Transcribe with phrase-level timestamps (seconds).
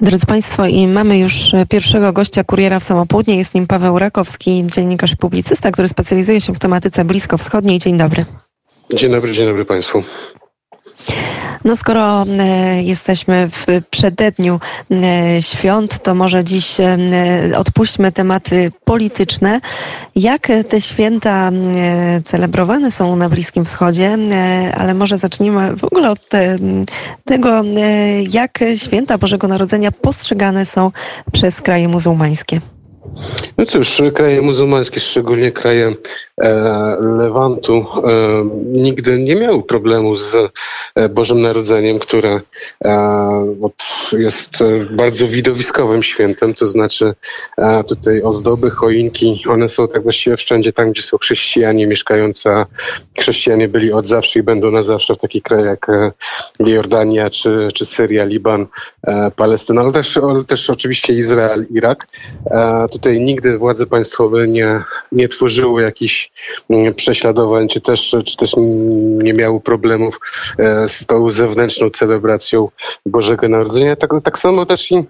[0.00, 3.36] Drodzy Państwo, i mamy już pierwszego gościa kuriera w samopołudnie.
[3.36, 7.78] Jest nim Paweł Rakowski, dziennikarz i publicysta, który specjalizuje się w tematyce bliskowschodniej.
[7.78, 8.24] Dzień dobry.
[8.94, 10.02] Dzień dobry, dzień dobry Państwu.
[11.64, 14.60] No skoro e, jesteśmy w przededniu
[14.90, 16.96] e, świąt, to może dziś e,
[17.56, 19.60] odpuśćmy tematy polityczne.
[20.16, 21.50] Jak te święta
[22.24, 24.18] celebrowane są na Bliskim Wschodzie,
[24.76, 26.28] ale może zacznijmy w ogóle od
[27.24, 27.62] tego,
[28.30, 30.90] jak święta Bożego Narodzenia postrzegane są
[31.32, 32.60] przez kraje muzułmańskie.
[33.58, 35.94] No cóż, kraje muzułmańskie, szczególnie kraje
[36.40, 38.10] e, Lewantu, e,
[38.64, 40.34] nigdy nie miały problemu z
[40.94, 42.40] e, Bożym Narodzeniem, które
[42.84, 43.56] e,
[44.12, 44.50] jest
[44.90, 47.14] bardzo widowiskowym świętem, to znaczy
[47.58, 52.66] e, tutaj ozdoby, choinki, one są tak właściwie wszędzie tam, gdzie są chrześcijanie mieszkający, a
[53.18, 56.12] chrześcijanie byli od zawsze i będą na zawsze w takich krajach jak e,
[56.60, 58.66] Jordania, czy, czy Syria, Liban,
[59.36, 62.06] Palestyna, ale też, ale też oczywiście Izrael, Irak.
[62.90, 66.30] Tutaj tutaj nigdy władze państwowe nie, nie tworzyły jakichś
[66.70, 68.52] mm, prześladowań, czy też, czy też
[69.22, 70.20] nie miały problemów
[70.58, 72.68] e, z tą zewnętrzną celebracją
[73.06, 73.96] Bożego Narodzenia.
[73.96, 75.04] Tak, tak samo też i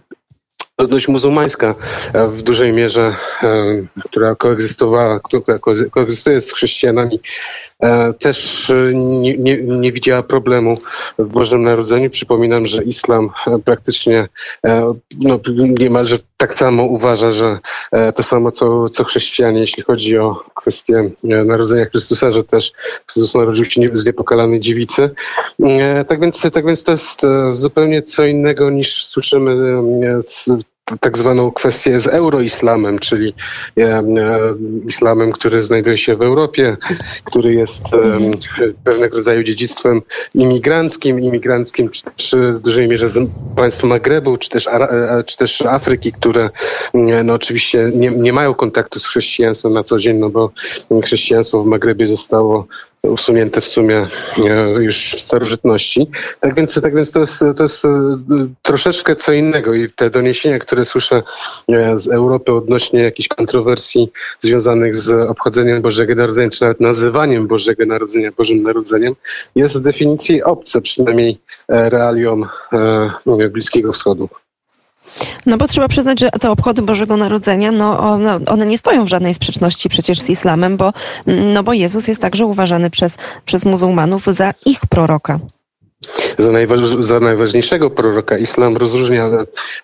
[0.79, 1.75] ludność muzułmańska
[2.13, 3.55] e, w dużej mierze, e,
[4.05, 5.59] która koegzystowała, która
[5.91, 7.21] koegzystuje z chrześcijanami,
[7.83, 10.79] e, też nie, nie, nie, widziała problemu
[11.19, 12.11] w Bożym Narodzeniu.
[12.11, 13.31] Przypominam, że islam
[13.65, 14.27] praktycznie
[15.19, 15.41] no,
[15.79, 17.59] niemalże tak samo uważa, że
[18.15, 22.73] to samo co, co chrześcijanie, jeśli chodzi o kwestię narodzenia Chrystusa, że też
[23.07, 25.11] Chrystus narodził się z niepokalanej dziewicy.
[26.09, 29.57] Tak więc, tak więc to jest zupełnie co innego niż słyszymy
[31.01, 33.35] tak zwaną kwestię z euroislamem, czyli
[33.79, 34.05] e, e,
[34.87, 36.77] islamem, który znajduje się w Europie,
[37.25, 38.19] który jest e,
[38.85, 40.03] pewnego rodzaju dziedzictwem
[40.35, 44.69] imigranckim, imigranckim czy, czy w dużej mierze z państw Magrebu, czy też,
[45.27, 46.51] czy też Afryki, które
[47.25, 50.51] no oczywiście nie, nie mają kontaktu z chrześcijaństwem na co dzień, no bo
[51.05, 52.67] chrześcijaństwo w Magrebie zostało
[53.03, 54.07] usunięte w sumie
[54.45, 56.11] e, już w starożytności.
[56.41, 58.19] Tak więc, tak więc to, jest, to jest e,
[58.63, 61.23] troszeczkę co innego i te doniesienia, które słyszę
[61.69, 64.09] e, z Europy odnośnie jakichś kontrowersji
[64.41, 69.15] związanych z obchodzeniem Bożego Narodzenia, czy nawet nazywaniem Bożego Narodzenia Bożym Narodzeniem,
[69.55, 71.39] jest z definicji obce, przynajmniej
[71.69, 72.47] realiom
[73.51, 74.29] Bliskiego Wschodu.
[75.47, 79.09] No bo trzeba przyznać, że te obchody Bożego Narodzenia, no one, one, nie stoją w
[79.09, 80.93] żadnej sprzeczności przecież z islamem, bo,
[81.55, 85.39] no bo Jezus jest także uważany przez, przez muzułmanów za ich proroka.
[86.39, 89.31] Za, najważ, za, najważniejszego proroka islam rozróżnia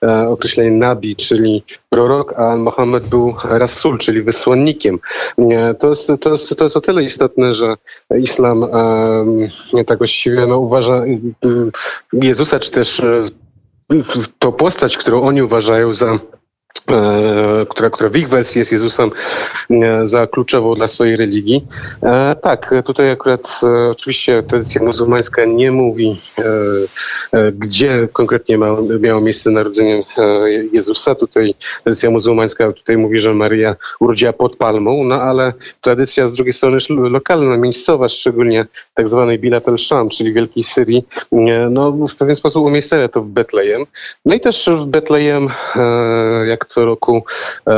[0.03, 4.99] e, określenie nabi, czyli prorok, a Mohammed był rasul, czyli wysłannikiem.
[5.39, 7.75] E, to, jest, to, jest, to jest o tyle istotne, że
[8.19, 8.65] islam
[9.75, 11.06] e, tak właściwie no, uważa e,
[12.12, 13.25] Jezusa, czy też e,
[14.39, 16.19] to postać, którą oni uważają za
[16.91, 17.14] E,
[17.84, 19.11] która, która w ich wersji jest Jezusem
[19.71, 21.67] e, za kluczową dla swojej religii.
[22.03, 26.21] E, tak, tutaj akurat oczywiście tradycja muzułmańska nie mówi,
[27.53, 28.59] gdzie konkretnie
[29.00, 30.03] miało miejsce narodzenie
[30.72, 31.15] Jezusa.
[31.15, 36.53] Tutaj tradycja muzułmańska tutaj mówi, że Maria urodziła pod palmą, no ale tradycja z drugiej
[36.53, 41.05] strony lokalna, miejscowa, szczególnie tak zwanej Bilat el-Sham, czyli Wielkiej Syrii,
[41.71, 43.87] no w pewien sposób umiejscawia to w Betlejem.
[44.25, 45.49] No i też w Betlejem,
[46.47, 47.25] jak co roku
[47.66, 47.74] e,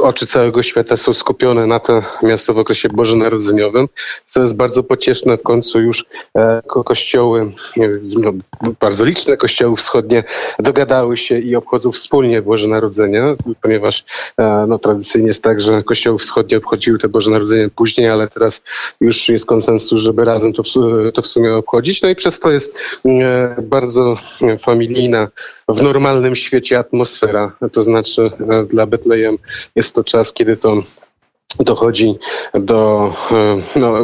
[0.00, 3.88] oczy całego świata są skupione na to miasto w okresie bożonarodzeniowym,
[4.24, 5.36] co jest bardzo pocieszne.
[5.36, 6.04] W końcu już
[6.36, 7.52] e, kościoły,
[8.16, 8.32] no,
[8.80, 10.24] bardzo liczne kościoły wschodnie
[10.58, 13.22] dogadały się i obchodzą wspólnie Boże Narodzenie,
[13.62, 14.04] ponieważ
[14.38, 18.62] e, no, tradycyjnie jest tak, że kościoły wschodnie obchodziły te Boże Narodzenie później, ale teraz
[19.00, 20.66] już jest konsensus, żeby razem to w,
[21.14, 22.02] to w sumie obchodzić.
[22.02, 24.16] No i przez to jest e, bardzo
[24.58, 25.28] familijna
[25.68, 27.56] w normalnym świecie atmosfera.
[27.72, 29.09] To znaczy e, dla Betlejem
[29.76, 30.82] jest to czas, kiedy to
[31.58, 32.14] dochodzi
[32.54, 33.98] do e, no,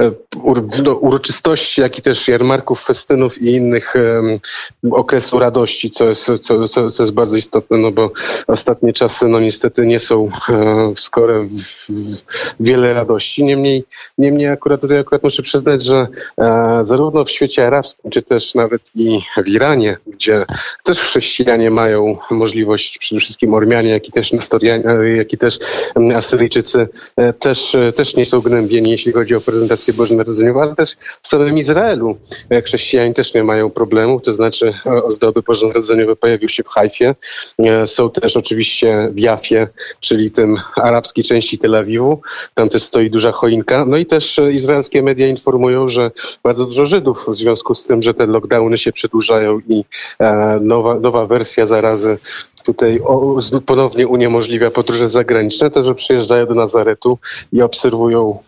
[0.00, 6.24] e, do uroczystości, jak i też jarmarków, festynów i innych um, okresu radości, co jest,
[6.24, 8.10] co, co, co, jest bardzo istotne, no bo
[8.46, 10.18] ostatnie czasy no niestety nie są
[10.48, 12.24] um, skore w, w
[12.60, 13.44] wiele radości.
[13.44, 13.84] Niemniej,
[14.18, 16.06] niemniej akurat tutaj akurat muszę przyznać, że
[16.38, 20.46] e, zarówno w świecie arabskim, czy też nawet i w Iranie, gdzie
[20.84, 24.32] też chrześcijanie mają możliwość, przede wszystkim Ormianie, jak i też
[25.14, 25.58] jak i też
[26.16, 26.81] Asyryjczycy
[27.38, 31.28] też, e, też nie są gnębieni, jeśli chodzi o prezentację celebrację bożonarodzeniowe, ale też w
[31.28, 32.18] samym Izraelu
[32.64, 37.14] chrześcijanie też nie mają problemów, to znaczy ozdoby bożonarodzeniowe pojawiły się w Hajfie,
[37.86, 39.68] są też oczywiście w Jafie,
[40.00, 42.20] czyli tym arabskiej części Tel Awiwu,
[42.54, 46.10] tam też stoi duża choinka, no i też izraelskie media informują, że
[46.42, 49.84] bardzo dużo Żydów w związku z tym, że te lockdowny się przedłużają i
[50.60, 52.18] nowa, nowa wersja zarazy
[52.62, 53.00] tutaj
[53.66, 57.18] ponownie uniemożliwia podróże zagraniczne, to że przyjeżdżają do Nazaretu
[57.52, 58.38] i obserwują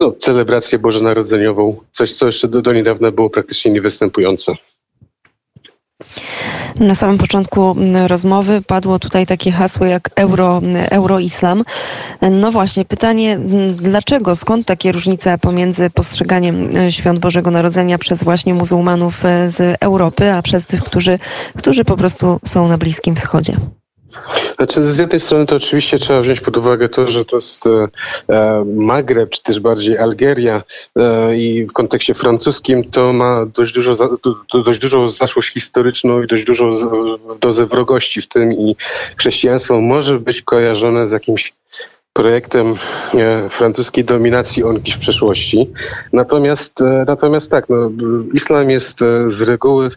[0.00, 4.52] no, celebrację bożonarodzeniową, coś co jeszcze do, do niedawna było praktycznie niewystępujące.
[6.76, 7.76] Na samym początku
[8.06, 10.60] rozmowy padło tutaj takie hasło jak euro,
[10.90, 11.64] euroislam.
[12.30, 13.38] No właśnie, pytanie,
[13.76, 20.32] dlaczego, skąd takie różnice pomiędzy postrzeganiem świąt Bożego Narodzenia przez właśnie muzułmanów e, z Europy,
[20.32, 21.18] a przez tych, którzy,
[21.58, 23.56] którzy po prostu są na Bliskim Wschodzie?
[24.56, 27.88] Znaczy, z jednej strony to oczywiście trzeba wziąć pod uwagę to, że to jest e,
[28.28, 30.62] e Magreb, czy też bardziej Algeria
[30.96, 34.08] e, i w kontekście francuskim to ma dość dużo, za,
[34.52, 36.70] do, dość dużą zaszłość historyczną i dość dużą
[37.40, 38.76] dozę wrogości w tym i
[39.16, 41.52] chrześcijaństwo może być kojarzone z jakimś
[42.12, 42.74] projektem
[43.14, 45.70] e, francuskiej dominacji onki w przeszłości.
[46.12, 47.90] Natomiast, e, natomiast tak, no,
[48.34, 49.90] islam jest e, z reguły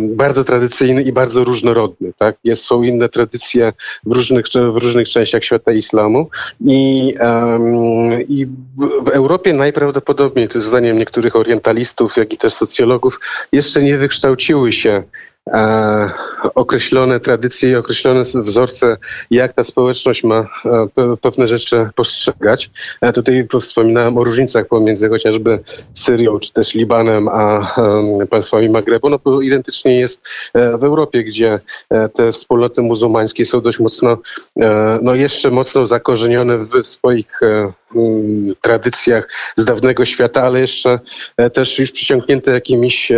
[0.00, 2.12] bardzo tradycyjny i bardzo różnorodny.
[2.18, 2.36] Tak?
[2.44, 3.72] Jest, są inne tradycje
[4.06, 7.14] w różnych, w różnych częściach świata islamu i,
[8.28, 8.46] i
[9.02, 13.20] w Europie najprawdopodobniej, to jest zdaniem niektórych orientalistów, jak i też socjologów,
[13.52, 15.02] jeszcze nie wykształciły się
[16.54, 18.96] określone tradycje i określone wzorce,
[19.30, 22.70] jak ta społeczność ma e, pewne rzeczy postrzegać.
[23.02, 25.58] Ja tutaj wspominałem o różnicach pomiędzy chociażby
[25.94, 27.74] Syrią czy też Libanem, a
[28.22, 29.10] e, państwami Magrebu.
[29.10, 31.60] No identycznie jest e, w Europie, gdzie
[31.90, 34.18] e, te wspólnoty muzułmańskie są dość mocno,
[34.60, 37.40] e, no jeszcze mocno zakorzenione w swoich
[38.60, 41.00] tradycjach z dawnego świata, ale jeszcze
[41.52, 43.12] też już przyciągnięte jakimiś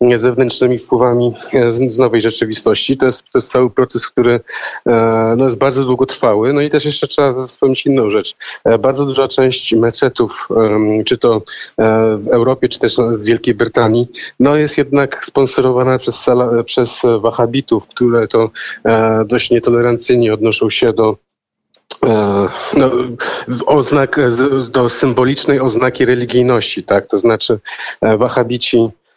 [0.00, 2.96] zewnętrznymi wpływami e, z, nowej rzeczywistości.
[2.96, 4.40] To jest, to jest cały proces, który
[4.86, 6.52] e, no, jest bardzo długotrwały.
[6.52, 8.36] No i też jeszcze trzeba wspomnieć inną rzecz.
[8.64, 10.48] E, bardzo duża część meczetów,
[11.06, 11.42] czy to
[12.18, 14.08] w Europie, czy też w Wielkiej Brytanii,
[14.40, 16.26] no jest jednak sponsorowana przez,
[16.64, 18.50] przez wahabitów, które to
[19.26, 21.16] dość nietolerancyjnie odnoszą się do
[22.76, 22.90] no,
[23.66, 24.20] oznak,
[24.70, 27.06] do symbolicznej oznaki religijności, tak?
[27.06, 27.58] To znaczy
[28.02, 28.90] wahabici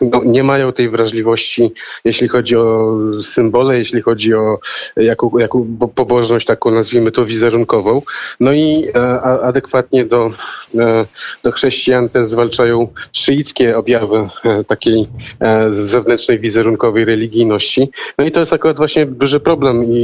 [0.00, 1.72] no, nie mają tej wrażliwości,
[2.04, 4.58] jeśli chodzi o symbole, jeśli chodzi o
[4.96, 8.02] jaką, jaką pobożność, taką nazwijmy to wizerunkową.
[8.40, 10.30] No i e, adekwatnie do,
[10.78, 11.06] e,
[11.42, 14.28] do chrześcijan też zwalczają szyickie objawy
[14.66, 15.06] takiej
[15.70, 17.90] zewnętrznej wizerunkowej religijności.
[18.18, 19.96] No i to jest akurat właśnie duży problem i,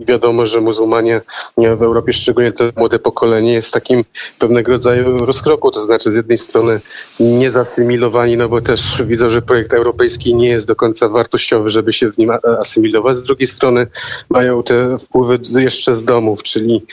[0.00, 1.20] i wiadomo, że muzułmanie
[1.56, 4.04] w Europie, szczególnie to młode pokolenie, jest takim
[4.38, 6.80] pewnego rodzaju rozkroku, to znaczy z jednej strony
[7.20, 11.68] nie zasymilowani asymilowani, no bo też widzą, że projekt europejski nie jest do końca wartościowy,
[11.68, 12.30] żeby się w nim
[12.60, 13.16] asymilować.
[13.16, 13.86] Z drugiej strony
[14.28, 16.86] mają te wpływy jeszcze z domów, czyli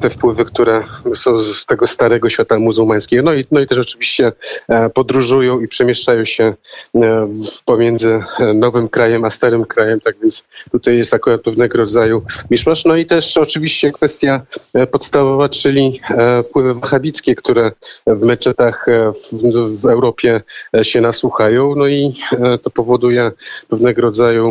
[0.00, 0.82] te wpływy, które
[1.14, 3.22] są z tego starego świata muzułmańskiego.
[3.22, 4.32] No i, no i też oczywiście
[4.68, 6.54] e, podróżują i przemieszczają się
[6.94, 7.32] e,
[7.64, 8.22] pomiędzy
[8.54, 12.84] nowym krajem a starym krajem, tak więc tutaj jest akurat pewnego rodzaju miszmasz.
[12.84, 14.42] No i też oczywiście kwestia
[14.74, 16.00] e, podstawowa, czyli
[16.44, 17.70] wpływy wahabickie, które
[18.06, 18.86] w meczetach
[19.32, 20.40] w, w Europie
[20.72, 23.30] e, się nasłuchają, no i e, to powoduje
[23.68, 24.48] pewnego rodzaju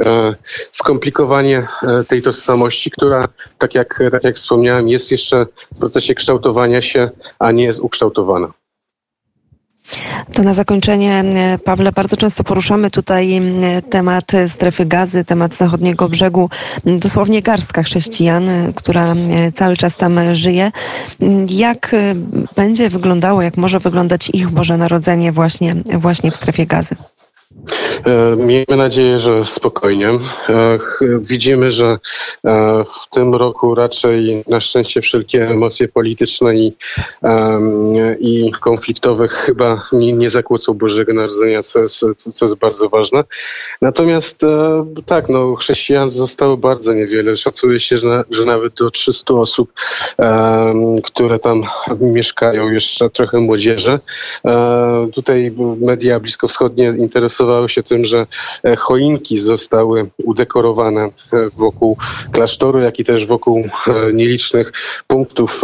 [0.00, 0.34] e,
[0.70, 1.66] skomplikowanie
[2.08, 7.52] tej tożsamości, która, tak jak, tak jak wspomniałem, jest jeszcze w procesie kształtowania się, a
[7.52, 8.52] nie jest ukształtowana.
[10.32, 16.08] To na zakończenie, e, Pawle, bardzo często poruszamy tutaj e, temat strefy gazy, temat zachodniego
[16.08, 16.50] brzegu.
[16.84, 19.14] Dosłownie garstka chrześcijan, e, która
[19.54, 20.70] cały czas tam żyje.
[21.48, 21.96] Jak
[22.56, 26.96] będzie wyglądało, jak może wyglądać ich Boże Narodzenie właśnie, właśnie w strefie gazy?
[28.06, 30.08] E, miejmy nadzieję, że spokojnie.
[30.08, 30.78] E,
[31.20, 31.98] widzimy, że e,
[32.84, 36.72] w tym roku raczej na szczęście wszelkie emocje polityczne i,
[38.20, 42.00] i konfliktowe chyba nie, nie zakłócą Bożego Narodzenia, co jest,
[42.34, 43.24] co jest bardzo ważne.
[43.82, 44.40] Natomiast
[45.06, 47.36] tak, no, chrześcijan zostało bardzo niewiele.
[47.36, 49.72] Szacuje się, że, że nawet do 300 osób,
[51.04, 51.62] które tam
[52.00, 53.98] mieszkają, jeszcze trochę młodzieży.
[55.14, 58.26] Tutaj media bliskowschodnie interesują zainteresowały się tym, że
[58.78, 61.08] choinki zostały udekorowane
[61.56, 61.96] wokół
[62.32, 63.64] klasztoru, jak i też wokół
[64.12, 64.72] nielicznych
[65.06, 65.62] punktów,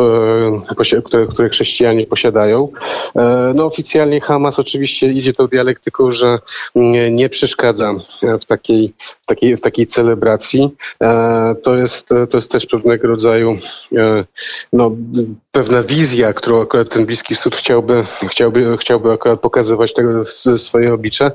[1.03, 2.69] które, które chrześcijanie posiadają.
[3.55, 6.39] No oficjalnie Hamas oczywiście idzie tą dialektyką, że
[7.11, 7.95] nie przeszkadza
[8.41, 10.71] w takiej, w takiej, w takiej celebracji.
[11.63, 13.57] To jest, to jest też pewnego rodzaju
[14.73, 14.97] no,
[15.53, 20.25] pewna wizja, którą akurat ten Bliski Wschód chciałby, chciałby, chciałby akurat pokazywać tego
[20.57, 21.33] swoje oblicze.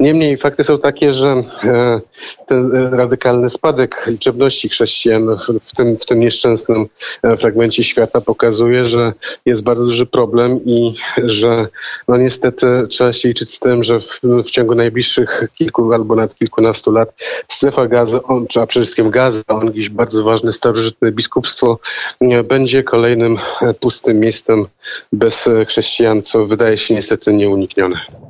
[0.00, 2.00] Niemniej fakty są takie, że e,
[2.46, 5.26] ten radykalny spadek liczebności chrześcijan
[5.62, 6.86] w tym, w tym nieszczęsnym
[7.22, 9.12] e, fragmencie świata pokazuje, że
[9.46, 11.66] jest bardzo duży problem i że
[12.08, 16.34] no niestety trzeba się liczyć z tym, że w, w ciągu najbliższych kilku albo nawet
[16.34, 21.78] kilkunastu lat strefa gazy, on, a przede wszystkim gaza, on gdzieś bardzo ważne starożytne biskupstwo
[22.20, 23.38] e, będzie kolejnym
[23.80, 24.66] pustym miejscem
[25.12, 28.25] bez chrześcijan, co wydaje się niestety nieuniknione.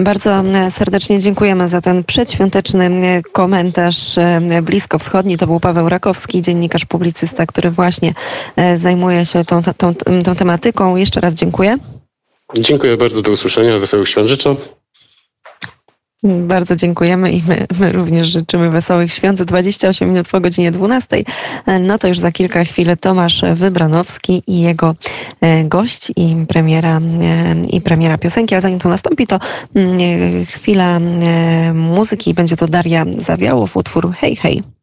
[0.00, 4.16] Bardzo serdecznie dziękujemy za ten przedświąteczny komentarz
[4.62, 5.38] bliskowschodni.
[5.38, 8.14] To był Paweł Rakowski, dziennikarz, publicysta, który właśnie
[8.56, 10.96] e, zajmuje się tą, tą, tą tematyką.
[10.96, 11.76] Jeszcze raz dziękuję.
[12.58, 13.78] Dziękuję bardzo, do usłyszenia.
[13.78, 14.56] Wesołych świąt życzę.
[16.22, 19.42] Bardzo dziękujemy i my, my, również życzymy wesołych świąt.
[19.42, 21.22] 28 minut po godzinie 12.
[21.80, 24.94] No to już za kilka chwil Tomasz Wybranowski i jego
[25.40, 27.00] e, gość i premiera, e,
[27.70, 28.54] i premiera piosenki.
[28.54, 29.38] A zanim to nastąpi, to
[29.74, 29.98] mm,
[30.46, 32.34] chwila e, muzyki.
[32.34, 34.79] Będzie to Daria Zawiałow, utwór Hej Hej.